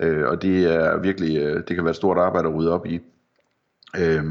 Øh, 0.00 0.28
og 0.28 0.42
det 0.42 0.74
er 0.74 0.98
virkelig, 1.00 1.38
øh, 1.38 1.56
det 1.68 1.76
kan 1.76 1.84
være 1.84 1.90
et 1.90 1.96
stort 1.96 2.18
arbejde 2.18 2.48
at 2.48 2.54
rydde 2.54 2.72
op 2.72 2.86
i. 2.86 3.00
Øh, 3.98 4.24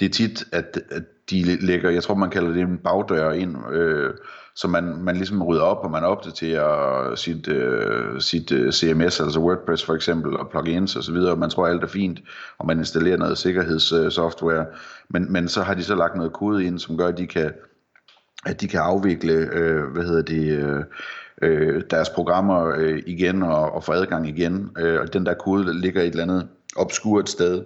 det 0.00 0.06
er 0.06 0.10
tit, 0.10 0.44
at, 0.52 0.80
at 0.90 1.02
de 1.30 1.42
lægger, 1.42 1.90
jeg 1.90 2.02
tror 2.02 2.14
man 2.14 2.30
kalder 2.30 2.52
det 2.52 2.60
en 2.60 2.78
bagdør 2.78 3.32
ind, 3.32 3.56
øh, 3.72 4.14
så 4.54 4.68
man, 4.68 4.84
man 4.84 5.16
ligesom 5.16 5.42
rydder 5.42 5.62
op, 5.62 5.84
og 5.84 5.90
man 5.90 6.04
opdaterer 6.04 7.14
sit, 7.14 7.48
øh, 7.48 8.20
sit 8.20 8.52
øh, 8.52 8.72
CMS, 8.72 9.20
altså 9.20 9.40
WordPress 9.40 9.84
for 9.84 9.94
eksempel, 9.94 10.36
og 10.36 10.48
plugins 10.50 10.96
og 10.96 11.04
så 11.04 11.12
videre, 11.12 11.32
og 11.32 11.38
man 11.38 11.50
tror 11.50 11.66
alt 11.66 11.82
er 11.82 11.86
fint, 11.86 12.18
og 12.58 12.66
man 12.66 12.78
installerer 12.78 13.16
noget 13.16 13.38
sikkerhedssoftware, 13.38 14.66
men, 15.08 15.32
men 15.32 15.48
så 15.48 15.62
har 15.62 15.74
de 15.74 15.84
så 15.84 15.94
lagt 15.94 16.16
noget 16.16 16.32
kode 16.32 16.64
ind, 16.64 16.78
som 16.78 16.96
gør, 16.96 17.06
at 17.06 17.18
de 17.18 17.26
kan, 17.26 17.52
at 18.46 18.60
de 18.60 18.68
kan 18.68 18.80
afvikle, 18.80 19.32
øh, 19.32 19.84
hvad 19.84 20.04
hedder 20.04 20.22
det, 20.22 20.58
øh, 20.58 20.84
øh, 21.42 21.82
deres 21.90 22.08
programmer 22.08 22.74
øh, 22.78 23.02
igen 23.06 23.42
og, 23.42 23.72
og 23.72 23.84
få 23.84 23.92
adgang 23.92 24.28
igen, 24.28 24.70
øh, 24.78 25.00
og 25.00 25.12
den 25.12 25.26
der 25.26 25.34
kode 25.34 25.80
ligger 25.80 26.02
et 26.02 26.06
eller 26.06 26.22
andet 26.22 26.48
obskurt 26.76 27.30
sted, 27.30 27.64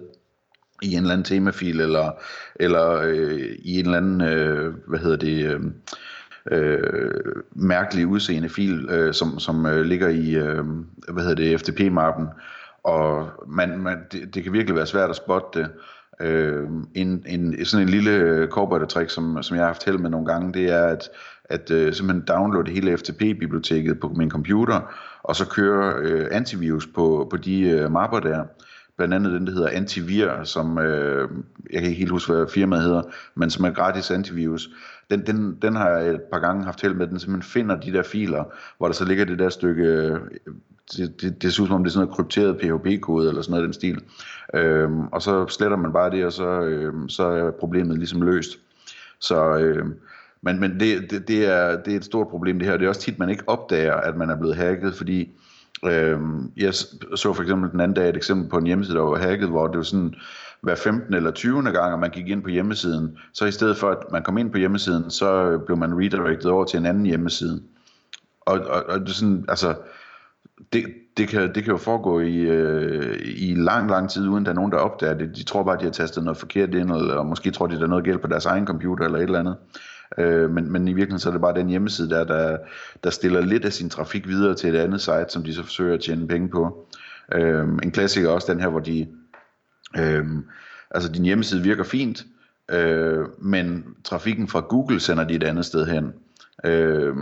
i 0.81 0.93
en 0.93 0.97
eller 0.97 1.11
anden 1.11 1.25
temafil, 1.25 1.81
eller, 1.81 2.11
eller 2.55 2.91
øh, 2.91 3.55
i 3.59 3.79
en 3.79 3.85
eller 3.85 3.97
anden, 3.97 4.21
øh, 4.21 4.73
hvad 4.87 4.99
hedder 4.99 5.17
det, 5.17 5.45
øh, 5.45 5.61
øh, 6.51 7.21
mærkelig 7.51 8.07
udseende 8.07 8.49
fil, 8.49 8.87
øh, 8.89 9.13
som, 9.13 9.39
som 9.39 9.65
øh, 9.65 9.81
ligger 9.81 10.07
i, 10.07 10.35
øh, 10.35 10.65
hvad 11.09 11.23
hedder 11.23 11.35
det, 11.35 11.59
FTP-mappen, 11.61 12.27
og 12.83 13.29
man, 13.47 13.79
man, 13.79 13.97
det, 14.11 14.35
det 14.35 14.43
kan 14.43 14.53
virkelig 14.53 14.75
være 14.75 14.85
svært 14.87 15.09
at 15.09 15.15
spotte 15.15 15.59
det. 15.59 15.69
Øh, 16.21 16.67
en, 16.95 17.23
en, 17.27 17.65
sådan 17.65 17.87
en 17.87 17.89
lille 17.89 18.11
øh, 18.11 18.47
cowboy-trick, 18.47 19.09
som, 19.09 19.43
som 19.43 19.55
jeg 19.55 19.63
har 19.63 19.67
haft 19.67 19.85
held 19.85 19.97
med 19.97 20.09
nogle 20.09 20.25
gange, 20.25 20.53
det 20.53 20.71
er 20.71 20.83
at, 20.83 21.09
at 21.45 21.71
øh, 21.71 21.93
simpelthen 21.93 22.25
downloade 22.27 22.71
hele 22.71 22.97
FTP-biblioteket 22.97 23.99
på 23.99 24.13
min 24.15 24.29
computer, 24.29 24.93
og 25.23 25.35
så 25.35 25.47
køre 25.47 25.93
øh, 25.97 26.27
antivirus 26.31 26.87
på, 26.87 27.27
på 27.31 27.37
de 27.37 27.61
øh, 27.61 27.91
mapper 27.91 28.19
der 28.19 28.43
blandt 28.97 29.13
andet 29.13 29.33
den, 29.33 29.47
der 29.47 29.53
hedder 29.53 29.69
Antivir, 29.69 30.43
som 30.43 30.77
øh, 30.77 31.29
jeg 31.71 31.81
kan 31.81 31.89
ikke 31.89 31.99
helt 31.99 32.11
huske, 32.11 32.33
hvad 32.33 32.47
firmaet 32.47 32.83
hedder, 32.83 33.01
men 33.35 33.49
som 33.49 33.65
er 33.65 33.71
gratis 33.71 34.11
antivirus. 34.11 34.69
Den, 35.09 35.25
den, 35.25 35.57
den 35.61 35.75
har 35.75 35.89
jeg 35.89 36.09
et 36.09 36.21
par 36.21 36.39
gange 36.39 36.65
haft 36.65 36.81
held 36.81 36.93
med, 36.93 37.07
den 37.07 37.19
simpelthen 37.19 37.51
finder 37.51 37.75
de 37.75 37.93
der 37.93 38.03
filer, 38.03 38.43
hvor 38.77 38.87
der 38.87 38.93
så 38.93 39.05
ligger 39.05 39.25
det 39.25 39.39
der 39.39 39.49
stykke, 39.49 40.17
det, 40.97 41.21
det, 41.21 41.41
det 41.41 41.53
ser 41.53 41.63
ud 41.63 41.67
som 41.67 41.75
om 41.75 41.83
det 41.83 41.89
er 41.89 41.93
sådan 41.93 42.05
noget 42.07 42.15
krypteret 42.15 42.57
PHP-kode 42.57 43.29
eller 43.29 43.41
sådan 43.41 43.51
noget 43.51 43.63
i 43.63 43.65
den 43.65 43.73
stil. 43.73 44.01
Øhm, 44.53 45.07
og 45.07 45.21
så 45.21 45.47
sletter 45.47 45.77
man 45.77 45.93
bare 45.93 46.11
det, 46.11 46.25
og 46.25 46.33
så, 46.33 46.61
øhm, 46.61 47.09
så 47.09 47.23
er 47.23 47.51
problemet 47.51 47.97
ligesom 47.97 48.21
løst. 48.21 48.59
Så, 49.19 49.57
øhm, 49.57 49.93
men, 50.41 50.59
men 50.59 50.79
det, 50.79 51.11
det, 51.11 51.27
det, 51.27 51.45
er, 51.45 51.81
det 51.83 51.93
er 51.93 51.97
et 51.97 52.05
stort 52.05 52.27
problem 52.27 52.59
det 52.59 52.67
her. 52.67 52.77
Det 52.77 52.85
er 52.85 52.89
også 52.89 53.01
tit, 53.01 53.19
man 53.19 53.29
ikke 53.29 53.49
opdager, 53.49 53.93
at 53.93 54.17
man 54.17 54.29
er 54.29 54.35
blevet 54.35 54.55
hacket, 54.55 54.95
fordi 54.95 55.29
Øhm, 55.85 56.51
jeg 56.57 56.73
så 56.73 57.33
for 57.33 57.41
eksempel 57.41 57.71
den 57.71 57.79
anden 57.79 57.95
dag 57.95 58.09
et 58.09 58.17
eksempel 58.17 58.49
på 58.49 58.57
en 58.57 58.67
hjemmeside, 58.67 58.97
der 58.97 59.03
var 59.03 59.17
hacket, 59.17 59.49
hvor 59.49 59.67
det 59.67 59.77
var 59.77 59.83
sådan 59.83 60.13
hver 60.61 60.75
15 60.75 61.13
eller 61.13 61.31
20. 61.31 61.63
gang, 61.63 61.93
at 61.93 61.99
man 61.99 62.09
gik 62.09 62.29
ind 62.29 62.43
på 62.43 62.49
hjemmesiden, 62.49 63.17
så 63.33 63.45
i 63.45 63.51
stedet 63.51 63.77
for 63.77 63.89
at 63.89 63.97
man 64.11 64.23
kom 64.23 64.37
ind 64.37 64.51
på 64.51 64.57
hjemmesiden, 64.57 65.09
så 65.09 65.49
øh, 65.49 65.65
blev 65.65 65.77
man 65.77 65.99
redirected 65.99 66.49
over 66.49 66.65
til 66.65 66.79
en 66.79 66.85
anden 66.85 67.05
hjemmeside. 67.05 67.61
Og, 68.41 68.59
og, 68.59 68.83
og 68.87 68.99
det 68.99 69.09
er 69.09 69.13
sådan, 69.13 69.45
altså, 69.47 69.75
det, 70.73 70.85
det, 71.17 71.27
kan, 71.27 71.55
det 71.55 71.63
kan 71.63 71.71
jo 71.71 71.77
foregå 71.77 72.19
i, 72.19 72.37
øh, 72.37 73.17
i 73.25 73.55
lang, 73.55 73.89
lang 73.89 74.09
tid, 74.09 74.27
uden 74.27 74.45
der 74.45 74.51
er 74.51 74.55
nogen, 74.55 74.71
der 74.71 74.77
opdager 74.77 75.13
det. 75.13 75.35
De 75.35 75.43
tror 75.43 75.63
bare, 75.63 75.77
de 75.77 75.83
har 75.83 75.91
tastet 75.91 76.23
noget 76.23 76.37
forkert 76.37 76.73
ind, 76.73 76.91
eller 76.91 77.23
måske 77.23 77.51
tror 77.51 77.67
de, 77.67 77.75
der 77.75 77.83
er 77.83 77.87
noget 77.87 78.05
galt 78.05 78.21
på 78.21 78.27
deres 78.27 78.45
egen 78.45 78.67
computer, 78.67 79.05
eller 79.05 79.17
et 79.17 79.23
eller 79.23 79.39
andet. 79.39 79.55
Øh, 79.75 79.90
Øh, 80.17 80.49
men, 80.49 80.71
men 80.71 80.87
i 80.87 80.93
virkeligheden 80.93 81.19
så 81.19 81.29
er 81.29 81.33
det 81.33 81.41
bare 81.41 81.59
den 81.59 81.69
hjemmeside 81.69 82.09
der, 82.09 82.23
der, 82.23 82.57
der 83.03 83.09
stiller 83.09 83.41
lidt 83.41 83.65
af 83.65 83.73
sin 83.73 83.89
trafik 83.89 84.27
videre 84.27 84.55
til 84.55 84.75
et 84.75 84.79
andet 84.79 85.01
site, 85.01 85.25
som 85.29 85.43
de 85.43 85.53
så 85.53 85.63
forsøger 85.63 85.93
at 85.93 86.01
tjene 86.01 86.27
penge 86.27 86.49
på. 86.49 86.87
Øh, 87.33 87.67
en 87.83 87.91
klassiker 87.91 88.29
er 88.29 88.33
også 88.33 88.53
den 88.53 88.61
her, 88.61 88.69
hvor 88.69 88.79
de... 88.79 89.07
Øh, 89.97 90.25
altså 90.91 91.11
din 91.11 91.25
hjemmeside 91.25 91.61
virker 91.61 91.83
fint, 91.83 92.25
øh, 92.71 93.25
men 93.39 93.85
trafikken 94.03 94.47
fra 94.47 94.59
Google 94.59 94.99
sender 94.99 95.23
de 95.23 95.35
et 95.35 95.43
andet 95.43 95.65
sted 95.65 95.85
hen. 95.85 96.13
Øh, 96.63 97.15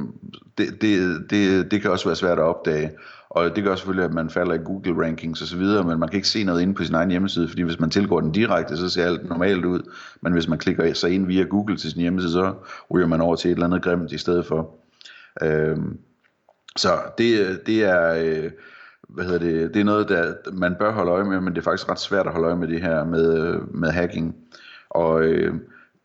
det, 0.58 0.82
det, 0.82 1.26
det, 1.30 1.72
det 1.72 1.82
kan 1.82 1.92
også 1.92 2.06
være 2.06 2.16
svært 2.16 2.40
at 2.40 2.44
opdage. 2.44 2.92
Og 3.30 3.56
det 3.56 3.64
gør 3.64 3.76
selvfølgelig, 3.76 4.06
at 4.06 4.14
man 4.14 4.30
falder 4.30 4.54
i 4.54 4.58
Google 4.58 5.06
rankings 5.06 5.42
osv., 5.42 5.62
men 5.62 6.00
man 6.00 6.10
kan 6.10 6.16
ikke 6.16 6.28
se 6.28 6.44
noget 6.44 6.62
inde 6.62 6.74
på 6.74 6.84
sin 6.84 6.96
egen 6.96 7.12
hjemmeside, 7.12 7.48
fordi 7.48 7.62
hvis 7.62 7.80
man 7.80 7.90
tilgår 7.90 8.22
den 8.22 8.32
direkte, 8.32 8.78
så 8.78 8.90
ser 8.90 9.06
alt 9.06 9.30
normalt 9.30 9.66
ud. 9.66 9.92
Men 10.22 10.34
hvis 10.34 10.48
man 10.48 10.58
klikker 10.58 10.94
sig 10.94 11.12
ind 11.12 11.28
via 11.28 11.44
Google 11.44 11.78
til 11.78 11.92
sin 11.92 12.02
hjemmeside, 12.02 12.32
så 12.32 12.54
ryger 12.94 13.08
man 13.08 13.22
over 13.22 13.36
til 13.36 13.52
et 13.52 13.56
eller 13.56 13.66
andet 13.66 13.82
grimt 13.82 14.12
i 14.12 14.18
stedet 14.18 14.46
for. 14.46 14.76
Øh, 15.44 15.78
så 16.76 16.90
det, 17.18 17.62
det 17.66 17.84
er... 17.84 18.14
Øh, 18.14 18.52
hvad 19.10 19.26
hedder 19.26 19.40
det, 19.40 19.74
det 19.74 19.80
er 19.80 19.84
noget, 19.84 20.10
der 20.10 20.34
man 20.54 20.76
bør 20.80 20.92
holde 20.92 21.12
øje 21.12 21.24
med, 21.24 21.42
men 21.42 21.54
det 21.54 21.60
er 21.60 21.64
faktisk 21.64 21.90
ret 21.90 22.00
svært 22.00 22.26
at 22.28 22.32
holde 22.32 22.48
øje 22.48 22.58
med 22.58 22.68
det 22.68 22.82
her 22.82 23.04
med, 23.04 23.48
øh, 23.48 23.76
med 23.76 23.90
hacking. 23.90 24.36
Og 24.90 25.24
øh, 25.24 25.54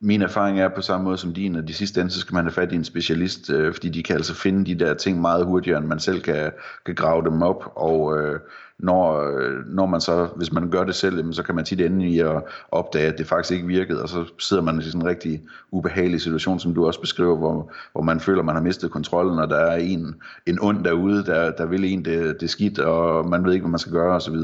min 0.00 0.22
erfaring 0.22 0.60
er 0.60 0.68
på 0.68 0.82
samme 0.82 1.04
måde 1.04 1.18
som 1.18 1.34
din, 1.34 1.56
at 1.56 1.68
de 1.68 1.74
sidste 1.74 2.00
ende, 2.00 2.12
så 2.12 2.20
skal 2.20 2.34
man 2.34 2.44
have 2.44 2.52
fat 2.52 2.72
i 2.72 2.76
en 2.76 2.84
specialist, 2.84 3.50
øh, 3.50 3.74
fordi 3.74 3.88
de 3.88 4.02
kan 4.02 4.16
altså 4.16 4.34
finde 4.34 4.64
de 4.64 4.84
der 4.84 4.94
ting 4.94 5.20
meget 5.20 5.46
hurtigere, 5.46 5.78
end 5.78 5.86
man 5.86 5.98
selv 5.98 6.20
kan, 6.20 6.52
kan 6.86 6.94
grave 6.94 7.24
dem 7.24 7.42
op, 7.42 7.72
og 7.76 8.18
øh, 8.18 8.40
når, 8.78 9.20
øh, 9.20 9.66
når 9.66 9.86
man 9.86 10.00
så, 10.00 10.28
hvis 10.36 10.52
man 10.52 10.70
gør 10.70 10.84
det 10.84 10.94
selv, 10.94 11.32
så 11.32 11.42
kan 11.42 11.54
man 11.54 11.64
tit 11.64 11.80
ende 11.80 12.08
i 12.08 12.18
at 12.18 12.42
opdage, 12.68 13.08
at 13.08 13.18
det 13.18 13.26
faktisk 13.26 13.52
ikke 13.52 13.66
virkede, 13.66 14.02
og 14.02 14.08
så 14.08 14.24
sidder 14.38 14.62
man 14.62 14.78
i 14.78 14.82
sådan 14.82 15.00
en 15.00 15.06
rigtig 15.06 15.42
ubehagelig 15.70 16.20
situation, 16.20 16.60
som 16.60 16.74
du 16.74 16.86
også 16.86 17.00
beskriver, 17.00 17.36
hvor, 17.36 17.72
hvor 17.92 18.02
man 18.02 18.20
føler, 18.20 18.42
man 18.42 18.54
har 18.54 18.62
mistet 18.62 18.90
kontrollen, 18.90 19.38
og 19.38 19.50
der 19.50 19.56
er 19.56 19.76
en, 19.76 20.14
en 20.46 20.58
ond 20.60 20.84
derude, 20.84 21.24
der, 21.24 21.50
der 21.50 21.66
vil 21.66 21.84
en 21.84 22.04
det, 22.04 22.40
det 22.40 22.50
skidt, 22.50 22.78
og 22.78 23.28
man 23.28 23.44
ved 23.44 23.52
ikke, 23.52 23.64
hvad 23.64 23.70
man 23.70 23.78
skal 23.78 23.92
gøre, 23.92 24.16
osv. 24.16 24.36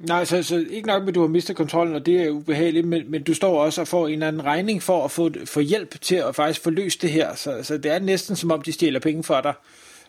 Nej, 0.00 0.24
så, 0.24 0.42
så 0.42 0.64
ikke 0.70 0.86
nok 0.86 1.02
med, 1.02 1.08
at 1.08 1.14
du 1.14 1.20
har 1.20 1.28
mistet 1.28 1.56
kontrollen, 1.56 1.94
og 1.94 2.06
det 2.06 2.22
er 2.22 2.30
ubehageligt, 2.30 2.86
men, 2.86 3.10
men 3.10 3.22
du 3.22 3.34
står 3.34 3.64
også 3.64 3.80
og 3.80 3.88
får 3.88 4.06
en 4.06 4.12
eller 4.12 4.28
anden 4.28 4.44
regning 4.44 4.82
for 4.82 5.04
at 5.04 5.10
få, 5.10 5.30
få 5.44 5.60
hjælp 5.60 6.00
til 6.00 6.16
at 6.16 6.34
faktisk 6.34 6.62
få 6.64 6.70
løst 6.70 7.02
det 7.02 7.10
her. 7.10 7.34
Så, 7.34 7.58
så 7.62 7.78
det 7.78 7.92
er 7.92 7.98
næsten 7.98 8.36
som 8.36 8.50
om, 8.50 8.62
de 8.62 8.72
stjæler 8.72 9.00
penge 9.00 9.22
for 9.22 9.40
dig. 9.40 9.54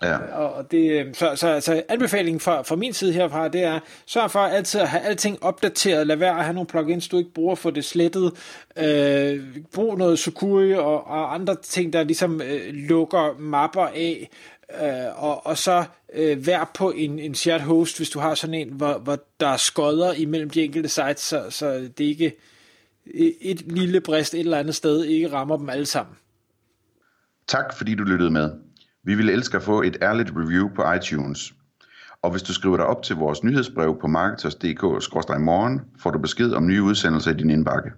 Ja. 0.04 0.18
Og 0.18 0.72
det, 0.72 1.18
så, 1.18 1.36
så, 1.36 1.60
så 1.60 1.84
anbefalingen 1.90 2.40
fra, 2.40 2.62
fra 2.62 2.76
min 2.76 2.94
side 2.94 3.14
herfra, 3.14 3.48
det 3.48 3.64
er, 3.64 3.80
sørg 4.06 4.32
for 4.32 4.40
altid 4.40 4.82
at 4.82 4.88
have 4.88 5.04
alting 5.04 5.44
opdateret, 5.44 6.08
lad 6.08 6.16
være 6.16 6.38
at 6.38 6.44
have 6.44 6.54
nogle 6.54 6.68
plugins, 6.68 7.08
du 7.08 7.18
ikke 7.18 7.34
bruger, 7.34 7.56
for 7.56 7.70
det 7.70 7.86
slettet, 7.86 8.34
øh, 8.78 9.40
brug 9.74 9.98
noget 9.98 10.20
Sukuri 10.20 10.74
og, 10.74 11.08
og 11.08 11.34
andre 11.34 11.56
ting, 11.56 11.94
der 11.94 12.04
ligesom 12.04 12.42
øh, 12.42 12.74
lukker 12.74 13.36
mapper 13.40 13.82
af, 13.82 14.30
øh, 14.82 15.24
og, 15.24 15.46
og 15.46 15.58
så 15.58 15.86
øh, 16.14 16.48
vær 16.48 16.72
på 16.78 16.92
en, 16.92 17.20
en 17.20 17.36
shared 17.36 17.62
host, 17.62 17.98
hvis 17.98 18.10
du 18.10 18.20
har 18.20 18.36
sådan 18.36 18.54
en, 18.54 18.74
hvor, 18.74 18.98
hvor 18.98 19.18
der 19.40 19.48
er 19.48 19.58
skodder 19.58 20.14
imellem 20.14 20.50
de 20.50 20.64
enkelte 20.64 20.90
sites, 20.90 21.20
så, 21.20 21.46
så 21.50 21.90
det 21.98 22.00
ikke 22.00 22.34
et 23.42 23.62
lille 23.62 24.02
brist 24.02 24.34
et 24.34 24.40
eller 24.40 24.58
andet 24.58 24.76
sted 24.76 25.04
ikke 25.04 25.32
rammer 25.32 25.58
dem 25.58 25.70
alle 25.70 25.86
sammen. 25.86 26.16
Tak 27.48 27.74
fordi 27.78 27.96
du 27.96 28.04
lyttede 28.04 28.32
med. 28.32 28.52
Vi 29.04 29.16
ville 29.16 29.32
elske 29.32 29.58
at 29.58 29.64
få 29.64 29.82
et 29.82 29.98
ærligt 30.02 30.32
review 30.36 30.70
på 30.76 30.94
iTunes. 30.94 31.54
Og 32.22 32.32
hvis 32.32 32.44
du 32.44 32.54
skriver 32.54 32.78
dig 32.78 32.86
op 32.86 33.04
til 33.04 33.16
vores 33.16 33.44
nyhedsbrev 33.44 33.98
på 34.02 34.08
marketers.dk-morgen, 34.08 35.82
får 36.00 36.12
du 36.12 36.20
besked 36.20 36.54
om 36.54 36.68
nye 36.68 36.84
udsendelser 36.84 37.32
i 37.32 37.34
din 37.34 37.50
indbakke. 37.50 37.92